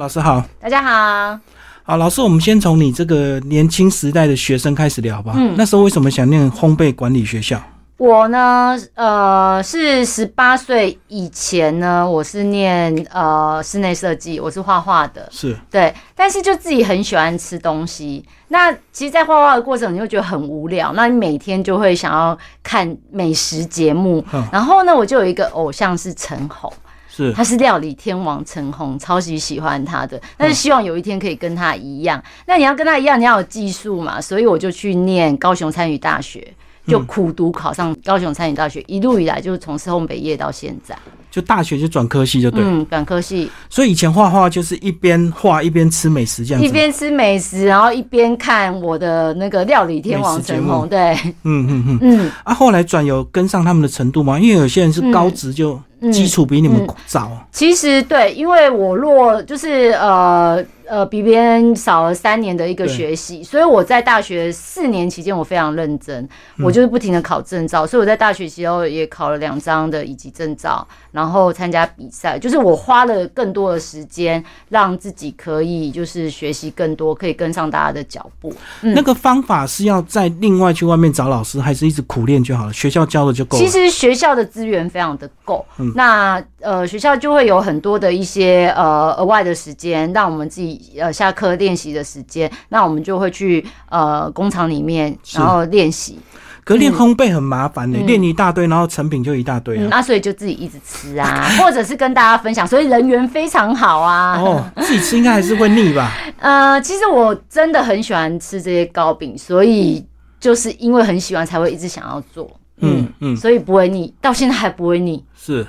[0.00, 1.38] 老师好，大家好。
[1.84, 5.34] 好，老师，我们先从你这个年轻时代的学生开始聊吧。
[5.36, 7.62] 嗯，那时候为什么想念烘焙管理学校？
[7.96, 18.24] 我呢，呃，是十八岁以前呢，我是念呃室内设计，我是画画的，是对，但是就自己很喜欢吃东西。
[18.48, 24.24] 那其实，在画画的过程，你会觉得很无聊，那你每天就会想要看美食节目。
[24.50, 26.72] 然后呢，我就有一个偶像是陈红。
[27.14, 32.20] 是，他是料理天王陈红，超级喜欢他的，但是希望有一天可以跟他一样。
[32.46, 36.46] 那你要跟他一样，你要有技术嘛，所以我就去念高雄参与大学，
[36.88, 40.96] 就苦读考上高雄参与大学，一路以来就是从事烘焙业到现在。
[41.30, 43.50] 就大学就转科系就对，嗯，转科系。
[43.68, 51.12] 所以以前画画就是一边画一边吃美食这样子，一边吃美食，然后一边看我的那个料理天王陈红，对，
[51.42, 52.32] 嗯嗯嗯嗯。
[52.44, 54.38] 啊，后来转有跟上他们的程度吗？
[54.38, 55.80] 因为有些人是高职就。
[56.12, 60.64] 基础比你们早，其实对，因为我若就是呃。
[60.86, 78.52] 呃，比别人少了三年的一个学习，所以我在大学四年期间我非常认真，我就是不停的考证照，所以我在大学时候也考了两张的乙级证照，然后参加比赛，就是我花了更多的时间让自己可以就是学习更多，可以跟上大家的脚步。
[78.82, 82.72] 那个方法是要在另外去外面找老师，还是一直苦练就好了？
[82.74, 83.56] 学校教的就够？
[83.56, 90.73] 其实学校的资源非常的够，那呃学校就会有很多的一些呃额外的时间让我们自己。
[90.98, 96.18] 呃，下课练习的时间，那我们就会去呃工厂里面，然后练习。
[96.64, 99.76] 可练烘焙很麻烦的，练一大堆，然后成品就一大堆。
[99.88, 104.40] 那所以就自己一直吃啊，或者是跟大家分享，所以人缘非常好啊。
[104.40, 106.10] 哦，自己吃应该还是会腻吧？
[106.40, 110.02] 呃，其实我真的很喜欢吃这些糕饼，所以
[110.40, 112.50] 就是因为很喜欢，才会一直想要做。
[112.78, 115.22] 嗯嗯，所以不会腻，到现在还不会腻。
[115.36, 115.66] 是，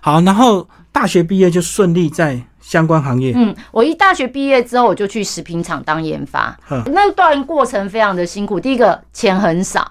[0.00, 2.42] 好，然后大学毕业就顺利在。
[2.62, 8.58] 相关行业，嗯，我一大学毕业之后，我就去食品厂当研发，那段过程非常的辛苦。
[8.58, 9.90] 第一个钱很少，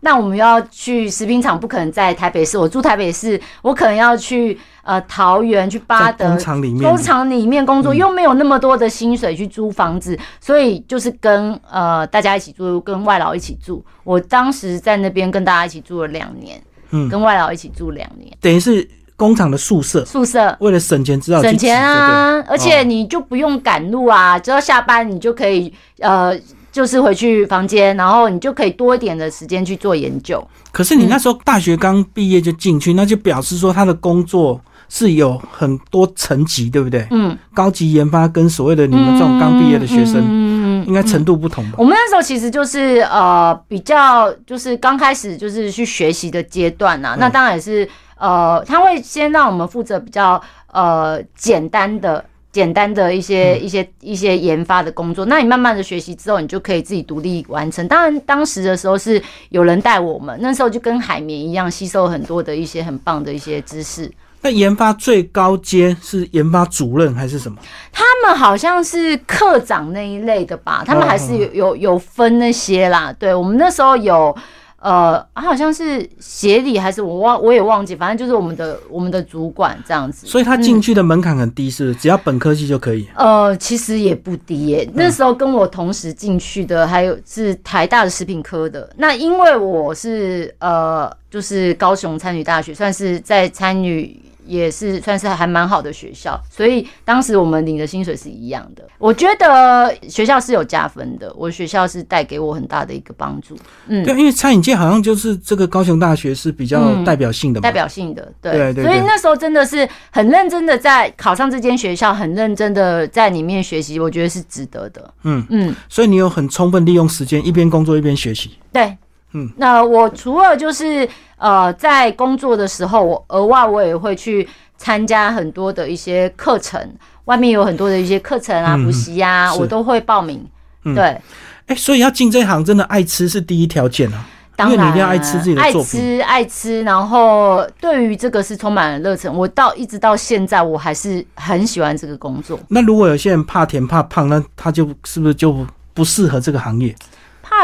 [0.00, 13.82] 那我们要去食品厂，不可能在台北市，我住台北市，我可能要去呃桃园去巴德工厂里面，工厂里面工作，又没有那么多的薪水去租房子，所以就是跟呃大家一起住，跟外劳一起住。
[14.04, 18.86] 我当时在那边跟大家一起住了两年，嗯，跟外劳一起住两年，等于是。
[19.20, 26.34] 工厂的宿舍，宿舍为了省钱，知道省钱啊，而且你就不用赶路啊，只要下班你就可以，呃，
[26.72, 30.42] 就是回去房间，然后你就可以多一点的时间去做研究。
[30.72, 34.58] 可是你那时候大学刚毕业就进去，那就表示说他的工作
[34.88, 37.06] 是有很多层级，对不对？
[37.10, 41.74] 嗯，高级研发跟所谓的你们这种刚毕业的学生，嗯应该程度不同吧？
[41.76, 47.86] 我们那时候其实就是呃比较就是刚开始就是去学习的阶段呐，那当然也是。
[48.20, 50.40] 呃，他会先让我们负责比较
[50.72, 52.22] 呃简单的、
[52.52, 55.24] 简单的一些、一些、一些研发的工作。
[55.24, 57.88] 那你慢慢的学习之后，你就可以自己独立完成。
[57.88, 64.12] 当然，当时的时候是有人带我们，那时候就跟海绵一样，吸收很多的一些很棒的一些知识。
[64.42, 67.56] 那研发最高阶是研发主任还是什么？
[67.90, 70.82] 他们好像是科长那一类的吧？
[70.86, 73.10] 他们还是有有有分那些啦。
[73.18, 74.36] 对我们那时候有。
[74.80, 80.26] 呃，好像是协理还是我忘，我也忘记，反正就是我们的我们的主管这样子。
[80.26, 83.06] 所以他进去的门槛很低，是只要本科系就可以。
[83.14, 84.90] 呃，其实也不低耶。
[84.94, 88.88] 那时候跟我同时进去的还有是台大的食品科的。
[88.96, 94.18] 那因为我是呃，就是高雄参与大学，算是在参与。
[94.46, 98.84] 也是算是还蛮好的学校，所以当时我们领的薪水是一样的。
[98.98, 103.56] 我觉得学校是有加分的，我学校是带给我很大的一个帮助。
[103.86, 108.84] 嗯，对，因为餐饮界好像就是这个高雄大学是比较代表性的，代表性的，对对。
[108.84, 115.14] 所以那时候真的是很认真的在考上这间学校，很认真的在里面学习，我觉得是值得的。
[115.24, 118.52] 嗯嗯，所以你有很充分利用时间，一边工作一边学习。
[118.72, 118.96] 对。
[119.32, 121.08] 嗯，那我除了就是
[121.40, 124.46] 呃，在工作的时候，我额外我也会去
[124.76, 126.78] 参加很多的一些课程，
[127.24, 130.46] 外面有很多的一些课程啊、补习啊，我都会报名。
[130.94, 131.18] 对，
[131.66, 134.26] 哎，所以要进这行，真的爱吃是第一条件啊。
[134.54, 139.34] 当然，你一定要爱吃自己爱吃爱吃，然后对于这个是充满了热忱。
[139.34, 142.60] 我到一直到现在，我还是很喜欢这个工作。
[142.68, 146.94] 那如果有些人怕甜怕胖，那他就是不是就不适合这个行业？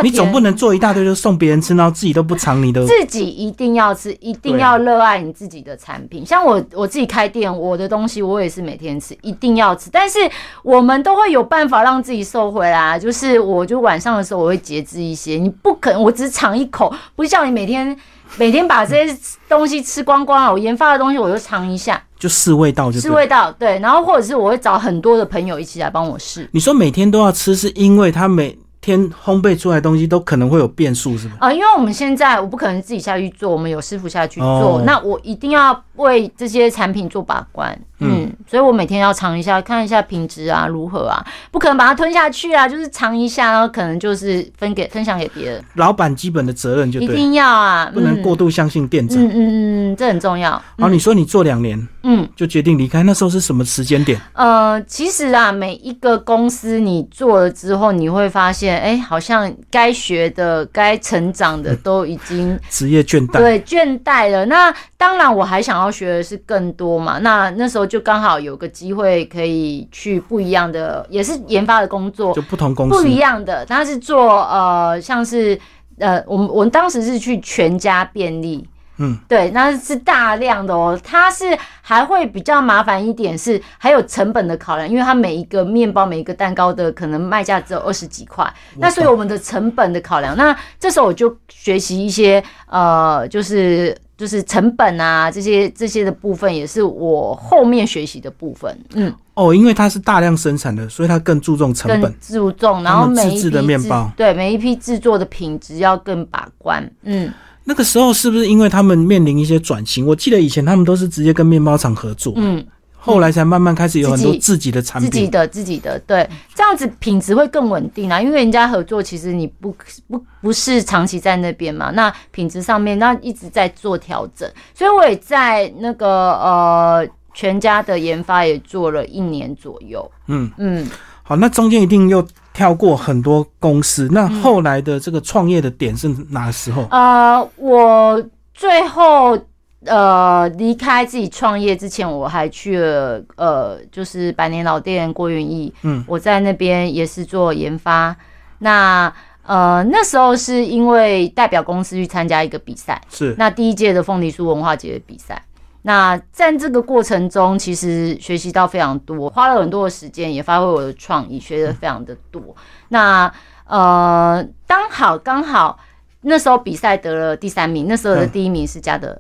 [0.03, 2.87] 你总不能做一大堆就送别人吃，然后自己都不尝你的。
[2.87, 6.25] 自己一定要吃，一定要热爱你自己的产品。
[6.25, 9.89] 像我我自己开店，我的东西我也是每天吃，一定要吃。
[9.91, 10.19] 但是
[10.63, 15.37] 我们都会有办法让自己瘦回来，就是我就晚上的时候我会节制一些。
[15.37, 17.97] 你不可能我只尝一口，不像你每天
[18.37, 20.53] 每天把这些东西吃光光了。
[20.53, 22.03] 我研发的东西我就尝一下。
[22.19, 26.49] 就试味道就试味道，对，然后或者是我会找很多的朋友一起来帮我试。
[26.51, 28.57] 你说每天都要吃，是因为他每
[28.87, 31.35] 天烘焙出来的东西都可能会有变数，是吧？
[31.41, 37.79] 啊，因为我们现在我不可能自己下去做，我们有师傅下去做，那我一定要为这些产品做把关。
[37.99, 45.65] 嗯，所以我每天要尝一下，看一下品质啊如何啊，不可能把它吞下去啊，就是尝一下，然后可能就是分给分享给别人。
[45.77, 49.19] 老板基本的责任就一定要啊，不能过度相信店长。
[49.19, 50.63] 嗯嗯嗯，这很重要。
[50.79, 54.21] 好，你说你做两年，嗯，就决定离开，那时候是什么时间点？
[54.35, 64.45] 呃，其实啊，每一个公司你做了之后，你会发现，哎，好像该学的、该成长的都已经职业倦怠，对，倦怠了。
[64.45, 67.19] 那当然，我还想要学的是更多嘛。
[67.21, 67.87] 那那时候。
[67.87, 73.65] 就刚好有个机会可以去不一样的，也是研发的工作，就不同公司不一样的。
[73.65, 75.57] 他是做呃，像是
[76.01, 78.69] 呃，我们我们当时是去全家便利，
[78.99, 80.99] 嗯，对，那是大量的哦。
[81.01, 93.97] 它是还会比较麻烦一点，是还有成本的考量，因为它每一个面包、每一个蛋糕的可能卖价只有二十几块，那所以我们的成本的考量，那这时候我就学习一些呃，就是。
[94.17, 98.79] 就是成本啊，这些这些的部分也是我后面学习的部分。
[98.95, 106.91] 嗯，哦，因为它是大量生产的，所以它更注重成本，注重，然后每一批的面包，对每一批制作的品质要更把关。
[107.03, 107.33] 嗯，
[107.65, 110.07] 那个时候是不是因为他们面临一些转型？
[110.07, 112.33] 我记得以前他们都是直接跟面包厂合作。
[112.37, 112.65] 嗯。
[113.07, 118.21] 后来才慢慢开始有很多自己的产品，自己的自己的对，这样子品质会更稳定啊。
[118.21, 119.75] 因为人家合作，其实你不
[120.09, 124.51] 不不是长期在那边嘛，那品质上面那一直在做调整。
[124.75, 130.11] 所以我也在那个呃全家的研发也做了一年左右。
[130.27, 130.87] 嗯嗯，
[131.23, 134.09] 好，那中间一定又跳过很多公司。
[134.11, 136.89] 那后来的这个创业的点是哪时候？
[136.91, 139.39] 呃，我最后。
[139.87, 148.17] 呃，离开自己创业之前，我还去了呃，就是百年老店郭云义，嗯，我在那边也是做研发。
[148.59, 149.13] 那
[149.43, 155.41] 呃，那时候是因为代表公司去参加一个比赛，是那第一届的凤梨酥文化节的比赛。
[155.83, 162.43] 那在这个过程中，其实学习到非常多，花了很多的时间，也发挥我的创意，学的非常的多。
[162.89, 163.33] 那
[163.67, 165.79] 呃，刚好刚好
[166.23, 169.17] 那时候比赛得了第三名，那时候的第一名是嘉德。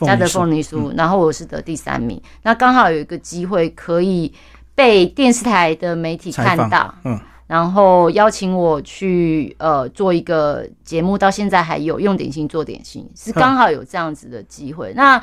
[0.00, 2.20] 嘉德凤梨酥，然后我是得第三名。
[2.42, 4.32] 那刚好有一个机会可以
[4.74, 14.92] 被电视台的媒体看到，嗯，然后邀请我去呃做一个节目，到现在还有用点心做点心，是刚好有这样子的机会。
[14.96, 15.22] 那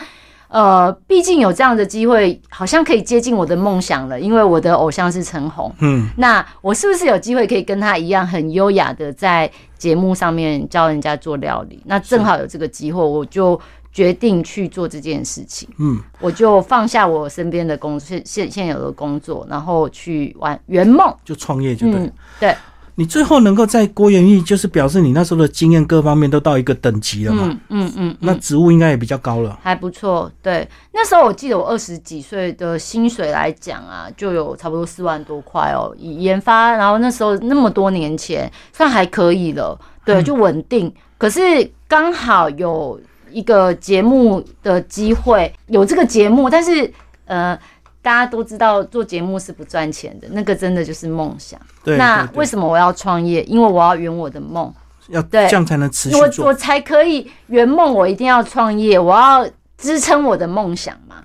[0.49, 11.81] 呃，毕竟有这样的机会，好像可以接近我的梦想了，因为我的偶像是陈红，嗯，那我是不是有机会可以跟他一样很优雅的在节目上面教人家做料理？
[11.85, 13.59] 那正好有这个机会，我就。
[13.91, 22.11] 决定去做这件事情，嗯，我就放下我身边的工现现现有的工作，然后去玩圆梦，就创业，就对。
[22.39, 22.55] 对，
[22.95, 27.45] 你最后能够在郭元玉，就是表示你那时候的经验各方面都到一个等级了嘛？
[27.47, 30.31] 嗯嗯嗯，那职务应该也比较高了，还不错。
[30.41, 40.93] 对，那时候我记得我二十几岁的薪水来讲啊，就有差不多四万多块哦，以研发，然后那时候那么多年前算还可以了，对，就稳定。
[41.17, 42.99] 可是刚好有。
[43.31, 46.91] 一个节目的机会，有这个节目，但是
[47.25, 47.57] 呃，
[48.01, 51.59] 大家都知道做节目是不赚钱的，那个真的就是梦想。
[51.83, 53.43] 对，那为什么我要创业？
[53.43, 54.73] 因为我要圆我的梦，
[55.09, 61.17] 要这样才能持续我我才可以圆梦，我一定要创业，我要支撑我的梦想嘛。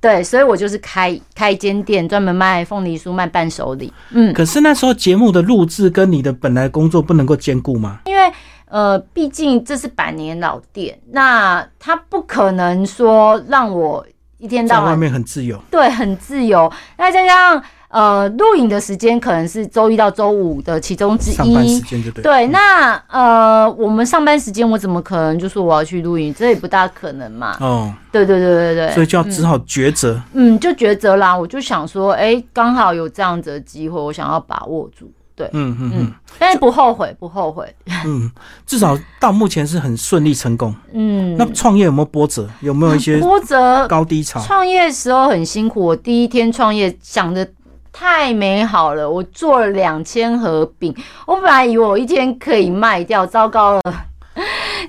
[0.00, 3.92] 对，所以我就是开开一间店，专门卖凤梨酥、卖伴手礼。
[4.10, 8.00] 嗯，可是那时候节目的录制跟你的本来工作不能够兼顾吗？
[8.06, 8.32] 因为。
[8.70, 14.06] 呃，毕竟这是百年老店，那他不可能说让我
[14.38, 16.72] 一天到晚在外面很自由，对，很自由。
[16.96, 22.22] 那再加上呃，录影的时间可能是周一到周五的其中之一，上班时间就对。
[22.22, 26.32] 对，那呃，我们上班时间我怎么可能就说我要去录影？
[26.32, 27.56] 这也不大可能嘛。
[27.58, 30.22] 哦，对对对对对，所以就要只好抉择。
[30.34, 31.36] 嗯，就抉择啦。
[31.36, 35.10] 我就想说，哎，刚好有这样子的机会，我想要把握住。
[35.40, 37.74] 对，嗯嗯嗯，但是不后悔，不后悔。
[38.04, 38.30] 嗯，
[38.66, 40.74] 至少到目前是很顺利成功。
[40.92, 42.46] 嗯，那创业有没有波折？
[42.60, 44.38] 有没有一些波折、高低潮？
[44.40, 47.48] 创业时候很辛苦，我第一天创业想的
[47.90, 50.94] 太美好了，我做了两千盒饼，
[51.26, 53.82] 我本来以为我一天可以卖掉，糟糕了。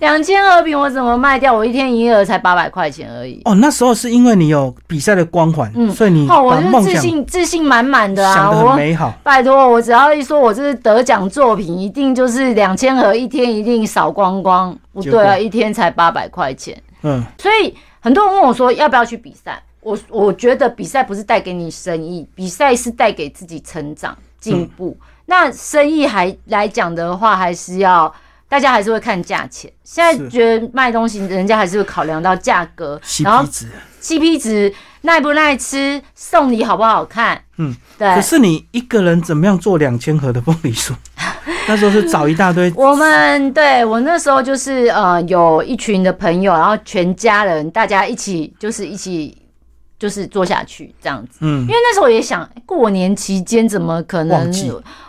[0.01, 1.53] 两千盒饼我怎么卖掉？
[1.53, 3.39] 我一天营业额才八百块钱而已。
[3.45, 9.13] 哦，那时候是因为你有比赛的光环，嗯，所以你哦，我是自信自信满满的啊，想的很美好。
[9.21, 14.75] 拜托，我只要一说我这是得奖作品，一定就是两千盒，一天一定扫光光。
[14.91, 16.75] 不对啊，一天才八百块钱。
[17.03, 19.61] 嗯，所以很多人问我说要不要去比赛。
[19.81, 24.97] 我我觉得比赛不是带给你生意，比赛是带给自己成长进步。
[25.27, 28.11] 那生意还来讲的话，还是要
[28.51, 29.71] 大家还是会看价钱。
[29.81, 33.49] 现在觉得卖东西，人家还是会考量到价格，然后
[34.01, 37.41] CP 值耐不耐吃，送礼好不好看。
[37.59, 38.13] 嗯，对。
[38.13, 40.91] 可是你一个人怎么样做两千盒的凤梨酥？
[41.65, 42.69] 那时候是找一大堆。
[42.75, 49.37] 我们对我那时候就是呃，有一群的朋友，然后全家人大家一起就是一起。
[50.01, 54.51] 就是做下去这样子，嗯，因为那时候也想，过年期间怎么可能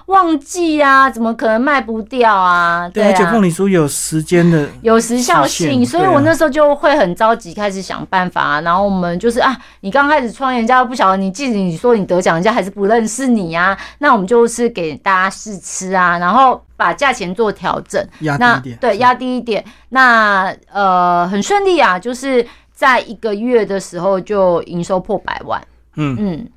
[0.05, 1.09] 忘记啊？
[1.09, 2.87] 怎么可能卖不掉啊？
[2.93, 8.61] 对，而且凤梨酥有时间的， 有时效性，所以我那时候就会很着急，开始想办法。
[8.61, 13.75] 然后我们就是啊，你刚开始创业，人家不晓得你，即使你说你得奖，人家还是不认识你啊。
[14.01, 19.65] 那我们就是给大家试吃啊，然后把价钱做调整，压低一点，对，压低一点。
[19.89, 22.47] 那呃，很顺利啊，就是。
[22.83, 25.63] 在一个月的时候就营收破百万，
[25.95, 26.49] 嗯嗯，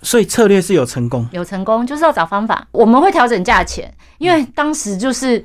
[0.00, 2.66] 所以策略是有成功，有成功就是要找方法。
[2.72, 5.44] 我们会调整价钱，因为当时就是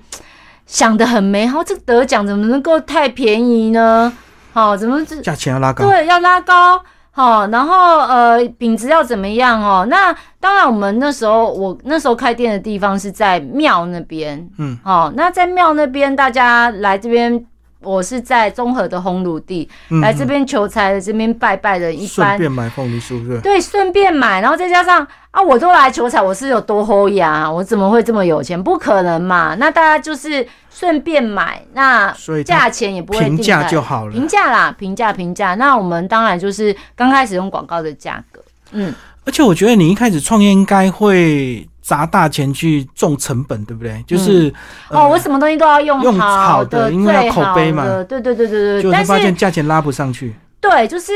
[0.66, 4.14] 想的很美好，这个得奖怎么能够太便宜呢？
[4.54, 5.86] 好，怎么这价钱要拉高？
[5.86, 6.82] 对，要拉高。
[7.12, 9.86] 好，然后呃，品质要怎么样哦？
[9.90, 17.46] 那当然，我们那时候我那时候开店的地方是在庙那边，嗯，好，那在庙那边大家来这边。
[17.80, 19.70] 我是在综合的红炉地
[20.02, 27.50] 来这边求财的，这边拜拜的，一般顺便买凤梨酥，对对，顺便买，然后再加上啊，我都来求财，我是有多厚呀？
[27.50, 28.62] 我怎么会这么有钱？
[28.62, 29.56] 不可能嘛！
[29.60, 32.12] 那大家就是顺便买，那
[32.44, 35.56] 价钱也不会平价就好了，平价啦，平价平价。
[35.56, 38.42] 那我们当然就是刚开始用广告的价格，
[38.72, 38.94] 嗯。
[39.26, 41.68] 而且我觉得你一开始创业应该会。
[41.88, 44.04] 砸大钱去重成本，对不对？
[44.06, 44.54] 就是
[44.90, 47.86] 哦，我什么东西都要用用好的，因为要口碑嘛。
[48.04, 48.84] 对对对对对。
[48.84, 50.36] 就发现价钱拉不上去。
[50.60, 51.14] 对，就是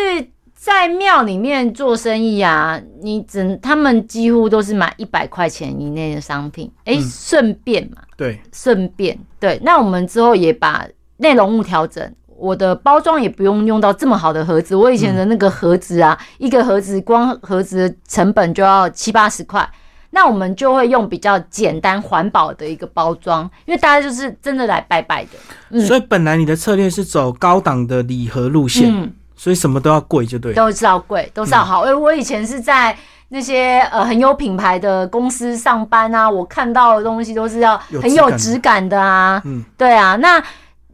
[0.55, 8.01] 在庙里面做生意啊，你只他们几乎都是买一百块钱以内的商品，哎，顺便嘛。
[8.15, 9.59] 对，顺便对。
[9.61, 10.87] 那我们之后也把
[11.17, 14.73] 内容物调整，我的包装也不用用到这么好的盒子。
[14.73, 19.69] 我以前的那个盒子啊，一个盒子光盒子的成本就要七八十块。
[20.11, 25.31] 那我们就会用比较简单环保的一个包装，因为大家就是真的来拜拜的。
[25.69, 30.53] 嗯所以本来你的策略是走高档的礼盒路线，嗯所以什么都要贵就对。
[30.53, 31.85] 都是要贵，都是要好。
[31.85, 32.95] 因为我以前是在
[33.29, 39.41] 那些呃很有品牌的公司上班啊，我看到的东西都是要很有质感的啊。
[39.45, 40.15] 嗯，对啊。
[40.17, 40.43] 那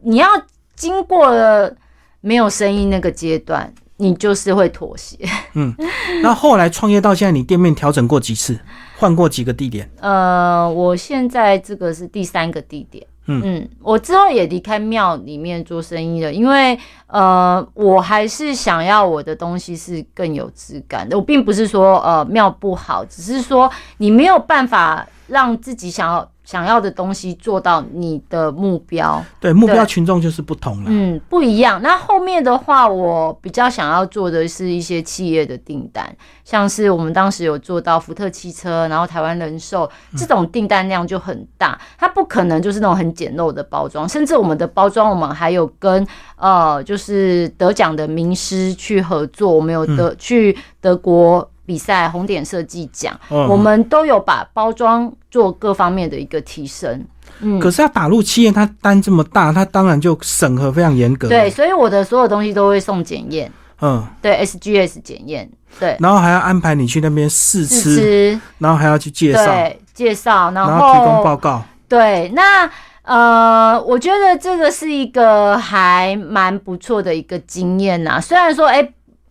[0.02, 0.28] 你要
[0.76, 1.74] 经过了
[2.20, 5.16] 没有生意那个阶段，你就是会妥协。
[5.54, 5.74] 嗯，
[6.22, 8.58] 那后来创业到现在，你店面调整过几次？
[8.96, 9.88] 换过几个地点？
[10.00, 13.06] 呃，我现在这个是第三个地点。
[13.26, 16.76] 嗯嗯，我之后也离开庙里面做生意了，因为
[17.06, 21.16] 呃，我还是想要我的东西是更有质感的。
[21.16, 26.28] 我并不是说呃庙不好，只是说你没有办法让自己想要。
[26.48, 31.78] 想要的东西做到你的目标，对目标群众就是不同了，嗯，不一样。
[31.82, 36.10] 那后面的话，我比较想要做的是一些企业的订单，
[36.46, 39.86] 像是我们当时有做到福特汽车，然后台湾人寿
[40.16, 51.46] 这种订单量就很大，它不可能就是那种很简陋的包装，甚至我们的包装，我们还有跟呃，就是得奖的名师去合作，我们有得去德国。
[51.68, 57.04] 比赛红点设计奖，我们都有把包装做各方面的一个提升。
[57.40, 61.28] 嗯，可是要打入企业，它单这么大，它当然就审核非常严格。
[61.28, 63.52] 对，所以我的所有东西都会送检验。
[63.82, 65.46] 嗯，对，SGS 检验。
[65.78, 71.62] 对，然后还要安排你去那边试吃，然后还要去介绍，介绍，然后提供报告。
[71.86, 72.68] 对，那
[73.02, 78.18] 呃，我觉得这个是一个还蛮不错的一个经验呐。
[78.18, 78.88] 虽然说，哎。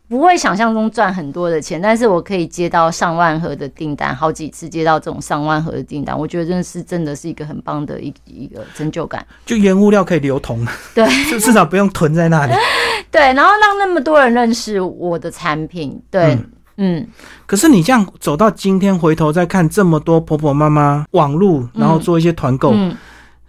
[0.09, 9.25] 不会想象中赚很多的钱，但是我可以接到上万盒的订单，好几次接到这种上万盒的订单，我觉得真的是真的是一个很棒的一一个成就感。
[9.45, 12.53] 就原物料可以流通，对，就 至少不用囤在那里。
[13.11, 16.37] 对，然后让那么多人认识我的产品，对，
[16.77, 17.05] 嗯。
[17.45, 22.73] 可是你这样走到今天，回头再看这么多婆婆妈妈网路，然后做一些团购，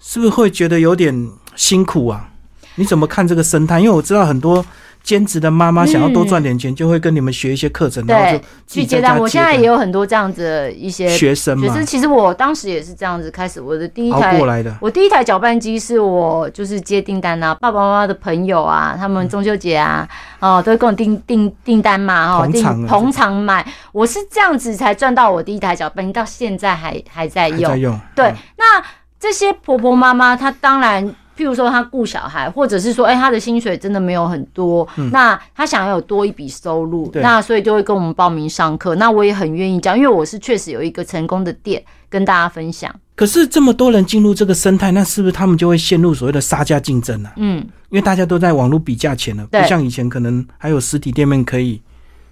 [0.01, 2.29] 是不是会觉得有点辛苦啊？
[2.75, 3.79] 你怎么看这个生态？
[3.79, 4.67] 因为我知道很多。
[5.09, 9.19] 兼职的妈妈想要多赚点钱，就会跟你们学一些课程，然后就去接单。
[9.19, 11.83] 我现在也有很多这样子的一些学生嘛。
[11.83, 14.77] 其实我当时也是这样子开始，我的第一台过来的。
[14.83, 20.07] 我第一台搅拌机是我就是接订单啊，爸爸妈妈的朋友啊，他们中秋节啊，
[20.41, 23.67] 哦，都会跟我订订订单嘛，哦，订捧场买。
[23.93, 27.71] 我是这样子才赚到我第一台搅拌机，到现在还还在用。
[27.71, 27.99] 在用。
[28.15, 28.85] 对，那
[29.19, 31.15] 这些婆婆妈妈，她当然。
[31.39, 38.97] 譬如说他雇小孩，或者是说，哎，他的薪水真的没有很多，那他想要有多一笔收入，那所以就会跟我们报名上课。
[38.97, 42.93] 那我也很愿意教，因为我是确实有一个成功的店跟大家分享。
[43.15, 47.31] 可是这么多人进入这个生态，那是不是他们就会陷入所谓的杀价竞争呢？
[47.37, 47.59] 嗯，
[47.91, 51.81] 因为大家都在网络比价钱了，不像以前可能还有实体店面可以。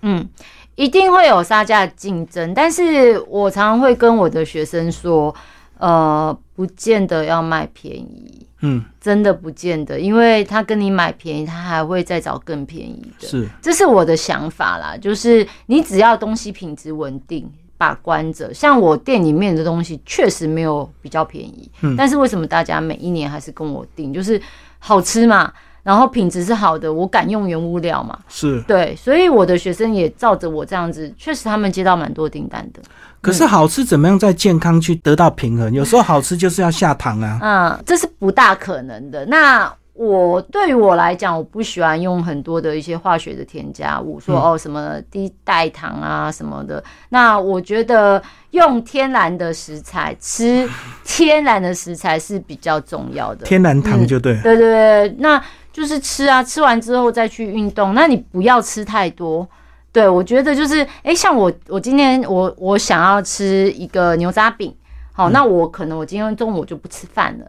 [0.03, 0.29] 嗯，
[0.75, 5.35] 一定会有杀价竞争，但是我常常会跟我的学生说，
[5.79, 8.47] 呃，不见得要卖便宜。
[8.61, 13.27] 嗯，真的不见得，因为他跟你买便宜，他还会再找更便宜的。
[13.27, 17.51] 是，这是我的想法啦，就是你只要东西品质稳定。
[17.79, 24.11] 把关着，像我店里面的东西确实没有比较便宜，嗯，但是为什么大家每一年还是跟我订？
[24.15, 24.41] 就是
[24.79, 25.53] 好吃嘛，
[25.87, 32.81] 然后品质是好的，我敢用原物料嘛，是对，所以我的学生也照着我这样子，确实他们接到蛮多订单的。
[33.21, 35.73] 可是好吃怎么样在健康去得到平衡？
[35.73, 37.39] 有时候好吃就是要下糖啊，
[37.79, 39.25] 嗯，这是不大可能的。
[39.27, 46.83] 那我对于我来讲，我不喜欢用很多的一些化学的添加物，说哦什么低代糖啊什么的。
[47.09, 50.69] 那我觉得用天然的食材吃
[51.03, 53.47] 天然的食材是比较重要的。
[53.47, 54.35] 天然糖就对。
[54.43, 54.71] 对对
[55.09, 55.43] 对，那
[55.77, 57.93] 就是吃啊，吃完之后再去运动。
[57.93, 59.47] 那你不要吃太多。
[59.93, 64.75] 对我觉得就是，哎，像我我今天我我想要吃一个牛杂饼，
[65.13, 67.45] 好，那我可能我今天中午我就不吃饭了。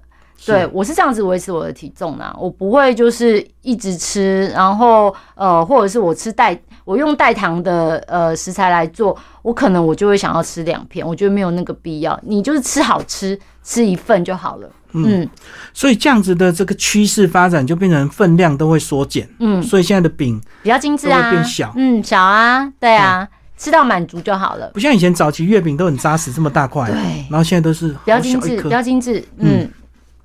[0.45, 14.69] 对，我是这样子维持我的体重啦，我不会就是一直吃，然后呃，或者是我吃代，我用代糖的呃食材来做，我可能我就会想要吃两片，我觉得没有那个必要，你就是吃好吃，吃一份就好了。
[14.93, 15.29] 嗯，
[15.73, 19.27] 所以这样子的这个趋势发展就变成分量都会缩减。
[19.39, 21.73] 嗯，所以现在的饼比较精致啊，变小。
[21.75, 23.27] 嗯，小啊，对啊，
[23.57, 24.69] 吃到满足就好了。
[24.73, 26.97] 不像以前早期月饼都很扎实，这么大块，对，
[27.29, 29.23] 然后现在都是比较精致，比较精致。
[29.37, 29.69] 嗯。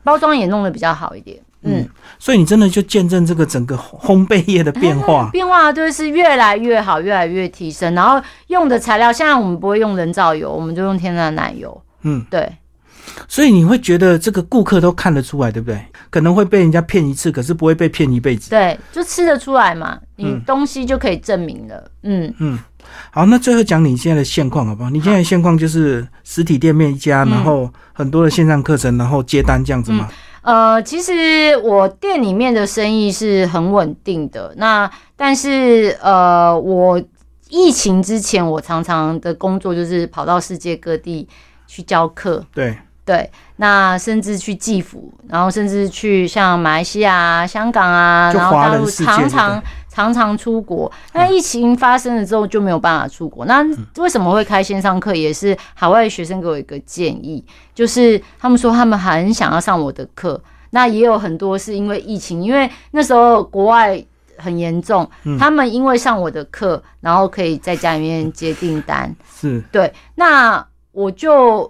[0.04, 1.88] 包装也弄得比较好一点，嗯，
[2.18, 7.94] 所以你真的就见证这个整个烘焙业的变化， 变化就是越来越好，越来越提升。
[7.94, 12.50] 然后用的材料，现在我们不会用人造油，我们就用天然奶油，嗯，对。
[13.28, 15.84] 所以你会觉得这个顾客都看得出来，对不对？
[16.10, 18.50] 可能会被人家骗一次，可是不会被骗一辈子。
[18.50, 22.58] 对，就吃得出来嘛，你东西就可以证明了，嗯嗯。
[23.10, 24.90] 好，那最后讲你现在的现况好不好？
[24.90, 30.08] 你现在的现况就是实体店面一家，然后很多的线上课程，然后接单这样子吗？
[30.42, 34.52] 呃，其实我店里面的生意是很稳定的。
[34.56, 37.00] 那但是呃，我
[37.48, 41.28] 疫情之前，我常常的工作就是跑到世界各地
[41.66, 42.44] 去教课。
[42.52, 42.76] 对。
[43.04, 50.90] 对，那甚至去寄福，然后甚至去像马来西亚、香港啊，然后大陆常常常常出国。
[51.12, 53.44] 那疫情发生了之后就没有办法出国。
[53.46, 53.60] 那
[53.96, 55.16] 为什么会开线上课？
[55.16, 60.40] 也是海外学生给我一个建议，就是他们说他们很想要上我的课。
[60.70, 64.00] 那也有很多是因为疫情，因为那时候国外
[64.36, 65.10] 很严重，
[65.40, 69.12] 他们因为上我的课，然后可以在家里面接订单。
[69.40, 71.68] 是对，那我就。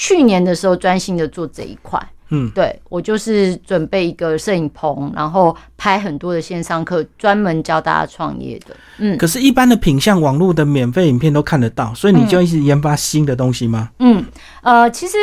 [0.00, 8.76] 去年的时候专心的做这一块，嗯，对我就是准备一个摄影棚，然后拍很多的线上课，专门教大家创业的。
[8.98, 13.90] 嗯，可是，一般的品相网络的免费影片都看得到，所以你就一直研发新的东西吗？
[13.98, 14.24] 嗯，
[14.62, 15.16] 呃，其实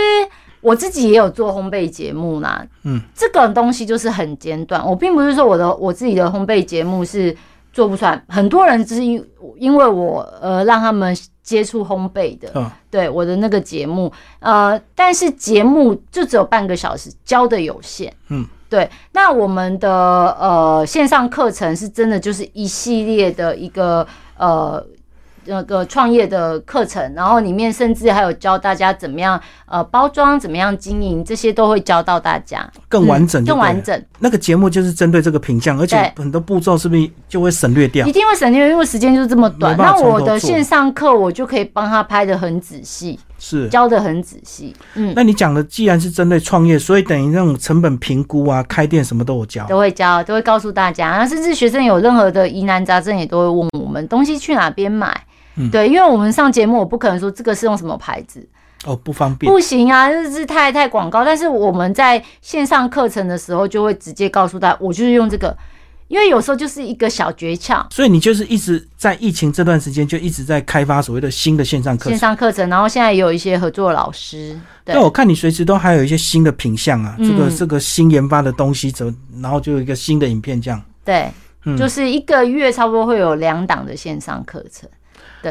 [0.59, 2.61] 我自己也有做烘焙节目啦。
[2.83, 7.33] 嗯，这个东西就是很简短，我并不是说我的我自己的烘焙节目是
[7.75, 9.23] 做不出来，很多人只是因
[9.57, 11.15] 因为我呃让他们。
[11.45, 18.89] 接触烘焙的，对我的那个节目，呃，但是节目就只有半个小时，教的有限，嗯，对。
[19.11, 19.87] 那我们的
[20.39, 24.07] 呃线上课程是真的就是一系列的一个
[24.39, 24.83] 呃。
[25.45, 34.03] 那个创业的课程，然后里面甚至还有教大家怎么样呃包装，怎么样经营，这些都会教到大家更完整，更完整。
[34.19, 38.05] 那个节目就是针对这个品相，而且很多步骤是不是就会省略掉？
[38.05, 39.75] 一定会省略，因为时间就是这么短。
[39.77, 44.75] 那我的线上课我就可以帮他拍的很仔细，是教的很仔细。
[44.95, 51.17] 嗯，那你讲的既然是针对创业，所以等于那种成本评估啊，开店什么都有教，都会教，都会告诉大家。
[51.17, 55.15] 那甚至学生有任何的疑难杂症，也都会问我们东西去哪边买。
[55.71, 58.47] 对，因为我们上节目，我不可能说这个是用什么牌子
[58.85, 61.25] 哦，不方便，不行啊，这是太太广告。
[61.25, 65.57] 但是我们在线上课程的时候，就会直接告诉他，我就是用这个，
[66.07, 67.83] 因为有时候就是一个小诀窍。
[67.89, 74.59] 所以你就是一直在疫情这段时间，就一直在开发所谓的新的线上课程线上课程，然后现在也有一些合作老师。
[74.83, 80.79] 对，我看你随时都还有一些新的品相啊，这个这个新研发的东西，怎然后就有一个新的影片这样。
[81.03, 81.31] 对，
[81.75, 84.87] 就是一个月差不多会有两档的线上课程。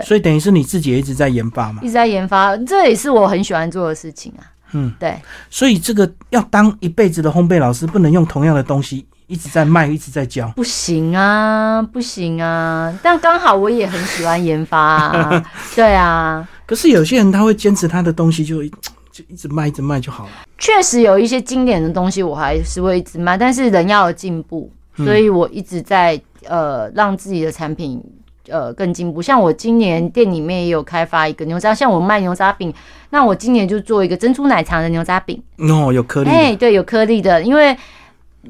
[0.02, 1.80] 所以等于是你自己也一直在研发嘛？
[1.82, 4.42] 一直在研发，这也是我很喜欢做的事情啊。
[4.72, 5.16] 嗯，对。
[5.48, 10.48] 所以这个要当一辈子的烘焙老师，不能用同样的东西一直在卖，一直在教。
[10.56, 12.92] 不行啊，不行啊！
[13.02, 16.48] 但刚好我也很喜欢研发啊， 对啊。
[16.66, 18.64] 可是有些人他会坚持他的东西，就
[19.12, 20.30] 就一直卖，一直卖就好了。
[20.58, 28.02] 确实有一些经典的东西，我还是会一直卖，但是人要有进步，所以我一直在呃让自己的产品。
[28.48, 29.22] 呃，更进步。
[29.22, 32.72] 像我今年店里面也有开发一个牛杂，像我卖牛杂饼，
[33.10, 35.42] 那我今年就做一个珍珠奶茶的牛杂饼。
[35.58, 36.30] 哦，有颗粒。
[36.30, 37.76] 哎，对，有颗粒的，因为。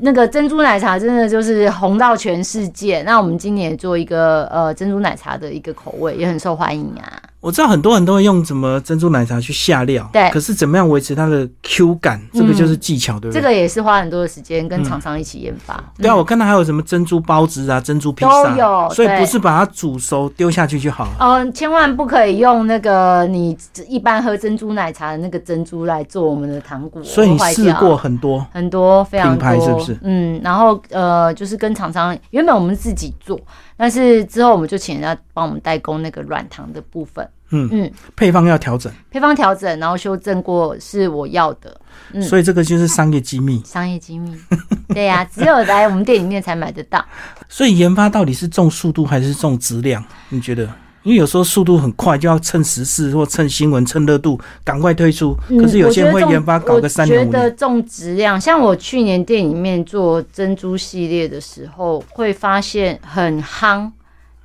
[0.00, 3.00] 那个珍珠奶茶真的就是红到全世界。
[3.02, 7.22] 那我们今年做一个呃珍珠奶茶的一个口味，也很受欢迎啊。
[7.44, 10.30] 我知道很多人都会用什么珍珠奶茶去下料，对。
[10.30, 13.42] 可是怎么样维持它的 Q 感，这个就是技巧，对不对？
[13.42, 15.78] 这个也是花很多的时间跟厂商一起研发。
[15.98, 18.88] 对啊，我看到还有什么珍珠包子啊、珍珠披萨，都有。
[18.94, 21.16] 所以不是把它煮熟丢下去就好了。
[21.20, 23.54] 哦，千万不可以用那个你
[23.87, 27.04] 一般喝珍珠奶茶的那个珍珠来做我们的糖果。
[27.04, 29.98] 所以你试过很多很多非常多，品牌是不是？
[30.00, 33.38] 嗯，然后呃，就是跟厂商原本我们自己做，
[33.76, 37.28] 但是之后我们就请人家帮我们代工那个软糖的部分。
[37.55, 41.81] 嗯嗯，配方要调整，配方调整，然后修正过是我要的，
[42.12, 44.37] 嗯，所以这个就是商业机密，商业机密，
[44.93, 47.05] 对呀，只有来我们店里面才买得到。
[47.49, 50.05] 所以研发到底是重速度还是重质量？
[50.31, 50.69] 你觉得？
[51.05, 55.37] 因为有时候速度很快，就要趁时事或趁新闻、趁热度，赶快推出。
[55.51, 57.31] 可是有些人会研发搞个三年。
[57.31, 63.90] 觉得重质量，像我去年店里面做珍珠系列的时候，会发现很夯，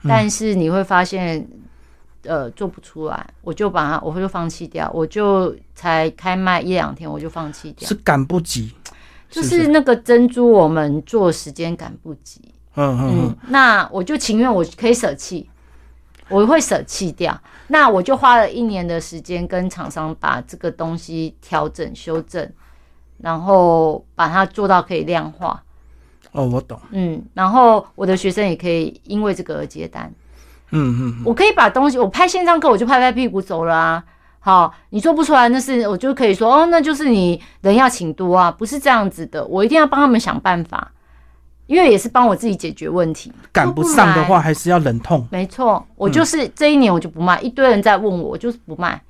[0.06, 1.48] 但是你会发现。
[2.24, 7.88] 呃，做不出来，我就把它，我就放弃掉，我就才开卖一两天，我就放弃掉。
[7.88, 8.74] 是赶不及，
[9.30, 12.42] 就是那个珍珠，我们做时间赶不及。
[12.76, 15.50] 嗯嗯嗯，那我就情愿我可以舍弃，
[16.30, 17.40] 我会舍弃掉。
[17.68, 22.52] 那我就花了一年的时间跟厂商把这个东西调整修正，
[23.18, 25.64] 然后把它做到可以量化。
[26.32, 26.80] 哦，我懂。
[26.92, 30.14] 嗯，然后我的学生也可以因为这个而接单。
[30.72, 34.04] 嗯嗯，我可以把东西，我拍线上课，我就拍拍屁股走了啊。
[34.42, 39.46] 好，你做不出来，那是我就可以说哦，那就是你人要请多啊，不是这样子的。
[39.46, 40.92] 我一定要帮他们想办法，
[41.68, 43.32] 因为也是帮我自己解决问题。
[43.52, 45.28] 赶不上的话，还是要忍痛。
[45.30, 49.02] 没错，我就是这一年我就不卖，一堆人在问我，我就是不卖。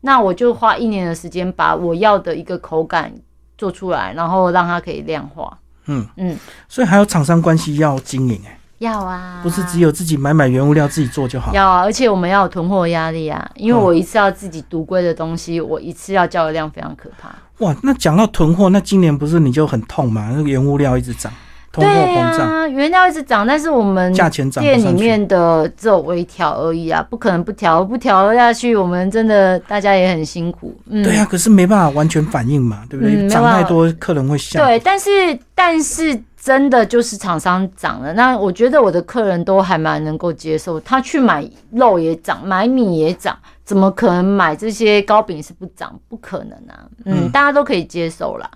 [0.00, 3.12] 那我就花一年的时间把我要的一个口感
[3.56, 5.58] 做出来，然后让它可以量化。
[5.86, 6.36] 嗯嗯，
[6.68, 8.55] 所以还有厂商关系要经营哎。
[8.78, 11.52] 要啊，不是只有自己买买原物料自己做就好。
[11.54, 17.30] 要啊，而且我们要有囤货压力啊，因为我一次要自己独归的东西，我一次要交的量非常可怕。
[17.64, 20.28] 哇，那讲到囤货，那今年不是你就很痛嘛？
[20.30, 21.32] 那个原物料一直涨，
[21.72, 30.78] 通货膨胀，原料一直涨，但是我们价钱涨，店里面的只有微调而已啊，不可能不调，不调下去，我们真的大家也很辛苦。
[30.90, 33.26] 嗯，对啊，可是没办法完全反应嘛，对不对？
[33.26, 34.62] 涨太多，客人会笑。
[34.62, 35.10] 对，但是
[35.54, 36.22] 但是。
[36.46, 40.78] 真的就是厂商涨了，那我觉得我的客人都还蛮能够接受。
[40.78, 45.98] 他去买肉也涨，买米也涨，怎么可能买这些糕饼是不涨？
[46.08, 46.86] 不可能啊！
[47.04, 48.48] 嗯，大家都可以接受啦。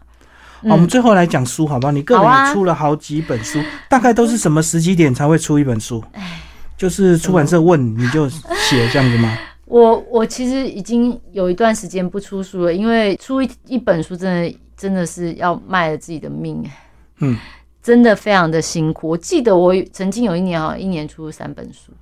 [0.62, 1.90] 好，我们最后来讲书好不好？
[1.90, 6.00] 你个人也出了好几本书，大概都是什么时机点才会出一本书？
[6.76, 9.37] 就是出版社问你就写这样子吗？
[9.66, 16.64] 我我其实已经有一段时间不出书了，因为出一一本书真的真的是要卖了自己的命
[17.18, 17.37] 嗯。
[17.82, 19.08] 真的非常的辛苦。
[19.08, 21.92] 我记得我曾经有一年啊，一年出三本书，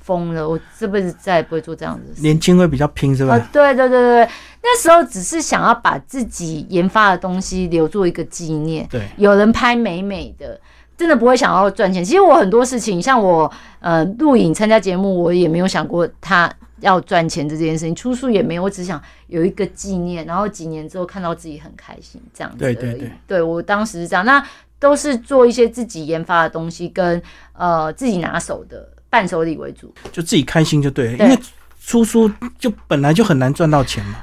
[0.00, 0.48] 疯了！
[0.48, 2.22] 我这辈子再也不会做这样子的事。
[2.22, 3.34] 年轻会比较拼，是吧？
[3.34, 4.28] 啊，对对对对
[4.62, 8.86] 那时候只是想要把自己研发的东西留作一个纪念。
[8.90, 10.58] 对，有人拍美美的，
[10.96, 12.04] 真的不会想要赚钱。
[12.04, 22.58] 其实我很多事情，像我呃录影参加节目，我也没有想过他要赚钱这件事情，出书也没有，我只想有一个纪念，然后几年之后看到自己很开心这样子。
[22.58, 24.24] 对对对，对我当时是这样。
[24.24, 24.42] 那
[24.80, 27.20] 都是做一些自己研发的东西，跟
[27.52, 31.24] 呃自己拿手的伴手礼为主，就自己开心就对了。
[31.24, 31.38] 因为
[31.84, 34.16] 出书就本来就很难赚到钱嘛。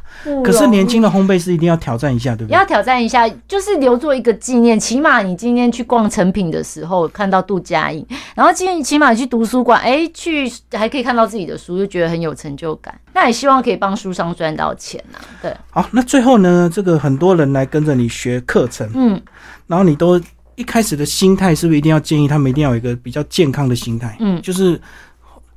[0.44, 2.56] 可是年轻的烘焙师一定要挑战一下，对不对？
[2.56, 4.80] 要挑战一下，就是留作一个纪念。
[4.80, 12.94] 起码你今天去逛成品的时候看到杜佳颖，然后今天起码去图书馆，哎，去还可以看到自己的书，就觉得很有成就感。
[13.14, 15.18] 那也希望可以帮书商赚到钱呐。
[15.42, 15.52] 对。
[15.72, 19.20] 好，那最后呢，这个很多人来跟着你学课程，嗯，
[19.66, 20.22] 然后你都。
[20.56, 24.16] 一开始的心态是不是一定要建议他们一定要有一个比较健康的心态？
[24.20, 24.80] 嗯，就是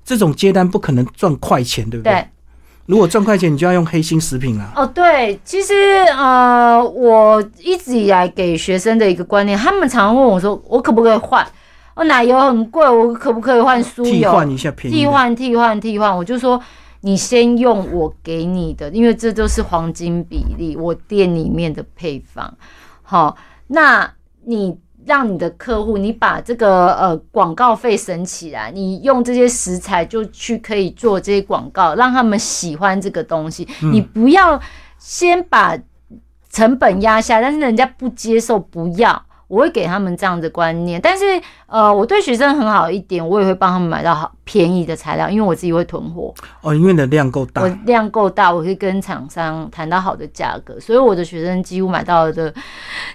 [0.04, 2.12] 这种接单不可能赚快钱，对不对？
[2.12, 2.28] 对。
[2.86, 4.72] 如果赚快钱，你就要用黑心食品了。
[4.74, 5.74] 哦，对，其实
[6.16, 11.46] 呃，我一直以来给学生的一个观念，他们常问我说：“我可不可以换？
[11.94, 14.10] 我奶油很贵，我可不可以换酥油？
[14.10, 14.96] 替换一下便宜。
[14.96, 16.58] 替换，替换，替换。”我就说
[17.02, 22.56] ：“你先用我给你的，因为这都是黄金比例，我店里面的配方。
[23.02, 24.10] 好，那
[24.46, 24.74] 你
[25.08, 33.66] 让你的客户，你把这个呃广告费省起来，你用这些食材就去可以做这些广告，让他们喜欢这个东西。
[33.80, 34.60] 你不要
[34.98, 35.76] 先把
[36.50, 39.24] 成本压下，但是人家不接受，不要。
[39.48, 41.24] 我会给他们这样的观念，但是
[41.66, 46.34] 呃，我对学生很好一点，我也会帮他们买到好便宜的材料，因为我自己会囤货。
[46.60, 52.52] 哦，因为你的量够大，我量够大，我可以跟厂商谈到好的价格，所以我的学生几乎买到的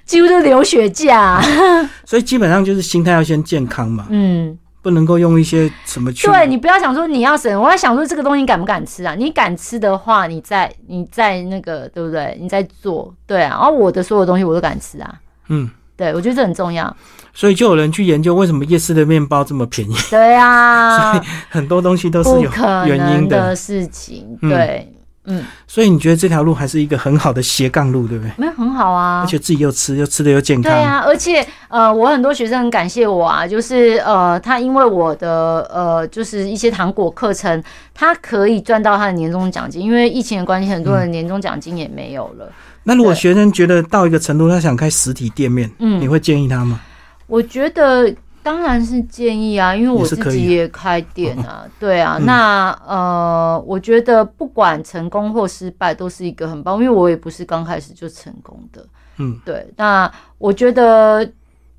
[0.05, 1.39] 几乎都流血价。
[2.03, 6.25] 所以基本上就是心态要先健康嘛，嗯，不能够用一些什么去。
[6.25, 9.13] 对你不要想说你要省，我在想说这个东西你敢不敢吃啊？
[9.13, 12.35] 你敢吃的话，你在你在那个对不对？
[12.41, 15.13] 你在做对啊，然后我的所有东西我都敢吃啊，
[15.49, 15.69] 嗯。
[15.95, 16.95] 对，我觉得这很重要，
[17.33, 19.93] 所以就有人去研究为什么夜市的面包这么便宜。
[20.09, 22.49] 对啊， 所以很多东西都是有
[22.85, 24.37] 原因的事情。
[24.41, 24.91] 对，
[25.25, 28.31] 嗯，所以你觉得这条路还是一个很好的斜杠路，对不对？
[28.37, 30.71] 没有很好啊，而且自己又吃又吃的又健康。
[30.71, 39.81] 对啊，而且呃，我很多学生很感谢我啊，就是呃，他因为我的呃，就是一些糖果课程，他可以赚到他的年终奖金。
[39.81, 42.51] 因为疫情的关系，很多人年终奖金也没有了。
[42.85, 46.81] 那如果学生觉得到一个程度，他想开实体店面，嗯，你会建议他吗？
[47.27, 52.17] 我觉得当然是建议啊，因为我自己也开店啊，对啊。
[52.25, 58.85] 那呃，我觉得不管成功或失败，都是一个很棒，因为我也不是刚开始就成功的，
[59.17, 59.65] 嗯，对。
[59.77, 61.25] 那我觉得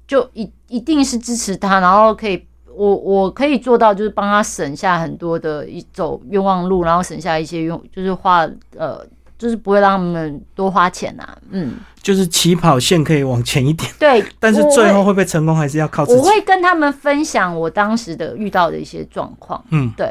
[0.08, 2.42] 就一一定是支持他，然后可以
[2.74, 9.06] 我我可以做到，就是帮他省下很多的一走冤枉路，然后省下一些用，就是花呃。
[9.44, 16.18] 就是不会让他们多花钱啊，嗯，就是起跑线可以往前一点，对， 但是最后会不会成功，还是要靠自己。
[16.18, 20.11] 我会跟他们分享我当时的遇到的一些状况，嗯，对，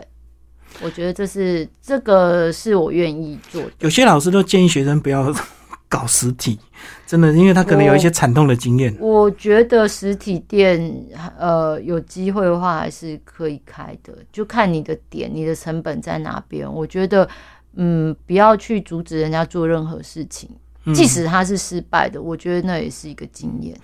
[0.83, 3.71] 我觉得这是这个是我愿意做的。
[3.79, 5.33] 有些老师都建议学生不要
[5.89, 6.59] 搞实体，
[7.07, 8.95] 真的，因为他可能有一些惨痛的经验。
[8.99, 11.03] 我觉得实体店，
[11.39, 16.71] 呃，有机会的话还是可以开的，就看你的点，你的成本在哪边。
[16.71, 17.27] 我觉得。
[17.75, 20.49] 嗯，不要去阻止人家做任何事情，
[20.93, 23.75] 即使他是失败的，我觉得那也是一个经验。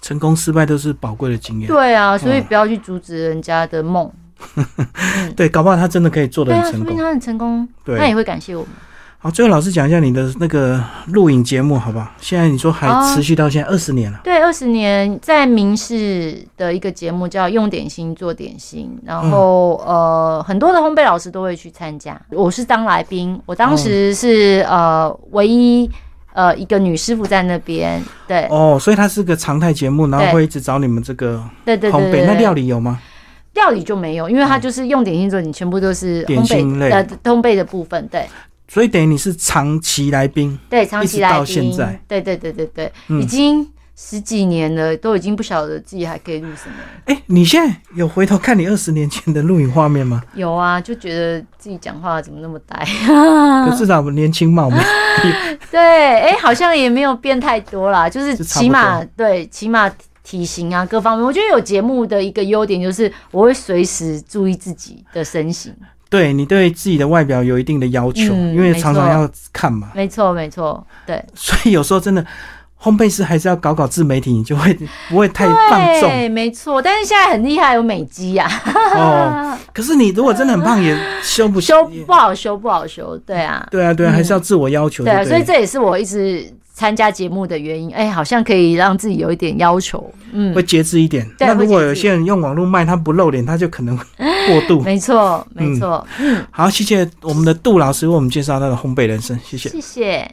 [0.00, 1.68] 成功失败都是宝贵的经验。
[1.68, 4.10] 对啊，所以不要去阻止人家的梦。
[5.36, 6.96] 对，搞不好他真的可以做的很成功。
[6.96, 8.70] 他很成功，他也会感谢我们。
[9.22, 12.10] 好，最后老师讲一下你的那个录影节目，好不好？
[12.22, 14.18] 现在你说还持续到现在二十年了。
[14.24, 22.18] 对，二十年，在明视的一个节目叫《用点心做点心》，然后呃，很多的烘焙老师都会去参加。
[22.30, 25.90] 我是当来宾，我当时是呃唯一
[26.32, 28.02] 呃一个女师傅在那边。
[28.26, 32.24] 对，哦，所以它是个常态节目，然后会一直找你们这个对对烘焙。
[32.24, 32.98] 那料理有吗？
[33.52, 38.08] 料理就没有，因为它就是用点心做，你全部都是烘焙呃烘焙的部分。
[38.08, 38.26] 对。
[38.72, 46.76] 所以等于你是长期来宾，对，长期来宾到现在，对对对对对，已经十几年了，都已经不晓得自己还可以录什么。
[47.06, 50.22] 哎，你现在有回头看你二十年前的录影画面吗？
[50.34, 52.86] 有啊，就觉得自己讲话怎么那么呆，
[53.68, 54.78] 可至少年轻貌美。
[55.68, 55.80] 对，
[56.20, 59.90] 哎，好像也没有变太多啦，就是起码对，起码
[60.22, 65.74] 体型啊各方面，我觉得有节目的一个优点就是我会随时注意自己的身形。
[66.10, 69.92] 对你对自己的外表有一定的要求，因为常常要看嘛。
[69.94, 71.24] 没错，没错，对。
[71.34, 72.26] 所以有时候真的
[72.82, 74.76] 烘焙师还是要搞搞自媒体，你就会
[75.08, 76.08] 不会太放纵。
[76.08, 76.80] 对，没错。
[76.80, 78.48] 但是现在很厉害，有美肌呀。
[78.94, 79.56] 哦。
[79.72, 83.16] 可是你如果真的很胖，也修不修不好修，不好修。
[83.18, 83.66] 对啊。
[83.70, 85.04] 对啊，对啊，还是要自我要求。
[85.04, 86.52] 对啊，所以这也是我一直。
[86.72, 91.28] 参加节目的原因，哎，好像可以让自己有一点要求，嗯，会节制一点。
[91.38, 94.80] 那如果有些人用网络卖，他不露脸，他就可能过度。
[94.86, 96.06] 没错，没错。
[96.18, 100.26] 嗯，好，谢谢我们的杜老师为我们介绍他的烘焙人生，谢谢，谢谢。